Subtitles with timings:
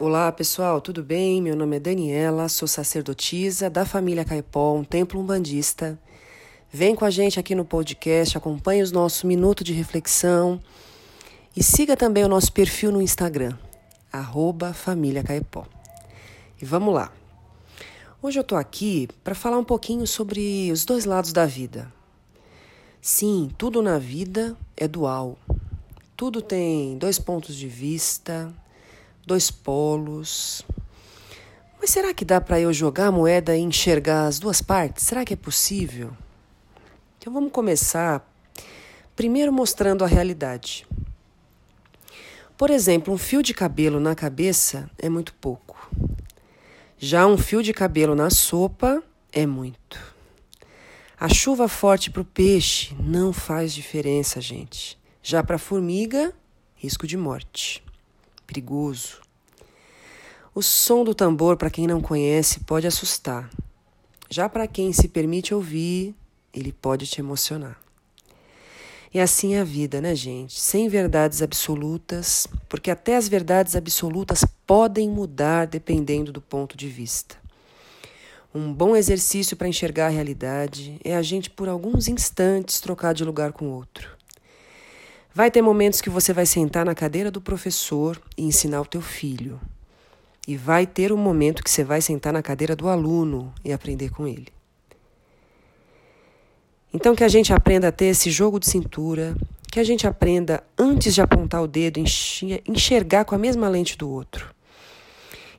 [0.00, 1.40] Olá pessoal, tudo bem?
[1.40, 5.96] Meu nome é Daniela, sou sacerdotisa da família Caipó, um templo umbandista.
[6.68, 10.60] Vem com a gente aqui no podcast, acompanhe os nossos minutos de reflexão
[11.56, 13.56] e siga também o nosso perfil no Instagram,
[14.12, 15.64] arroba Família Caipó.
[16.60, 17.12] E vamos lá.
[18.20, 21.90] Hoje eu tô aqui para falar um pouquinho sobre os dois lados da vida.
[23.00, 25.38] Sim, tudo na vida é dual.
[26.16, 28.52] Tudo tem dois pontos de vista,
[29.24, 30.64] dois polos.
[31.80, 35.04] Mas será que dá para eu jogar a moeda e enxergar as duas partes?
[35.04, 36.12] Será que é possível?
[37.18, 38.26] Então vamos começar
[39.14, 40.86] primeiro mostrando a realidade.
[42.56, 45.90] Por exemplo, um fio de cabelo na cabeça é muito pouco.
[46.96, 50.14] Já um fio de cabelo na sopa é muito.
[51.18, 54.98] A chuva forte para o peixe não faz diferença, gente.
[55.22, 56.32] Já para a formiga,
[56.76, 57.83] risco de morte
[58.54, 59.20] perigoso.
[60.54, 63.50] O som do tambor, para quem não conhece, pode assustar.
[64.30, 66.14] Já para quem se permite ouvir,
[66.52, 67.80] ele pode te emocionar.
[69.12, 70.60] E assim é a vida, né, gente?
[70.60, 77.36] Sem verdades absolutas, porque até as verdades absolutas podem mudar dependendo do ponto de vista.
[78.52, 83.24] Um bom exercício para enxergar a realidade é a gente, por alguns instantes, trocar de
[83.24, 84.13] lugar com outro.
[85.34, 89.00] Vai ter momentos que você vai sentar na cadeira do professor e ensinar o teu
[89.00, 89.60] filho.
[90.46, 94.10] E vai ter um momento que você vai sentar na cadeira do aluno e aprender
[94.10, 94.46] com ele.
[96.92, 99.34] Então que a gente aprenda a ter esse jogo de cintura,
[99.72, 104.08] que a gente aprenda antes de apontar o dedo, enxergar com a mesma lente do
[104.08, 104.54] outro.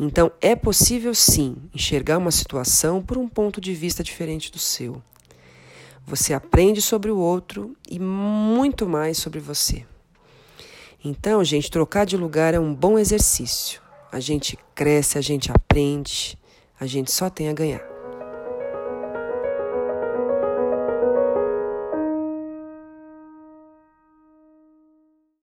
[0.00, 5.02] Então é possível sim enxergar uma situação por um ponto de vista diferente do seu.
[6.08, 9.84] Você aprende sobre o outro e muito mais sobre você.
[11.04, 13.82] Então, gente, trocar de lugar é um bom exercício.
[14.10, 16.38] A gente cresce, a gente aprende,
[16.80, 17.87] a gente só tem a ganhar.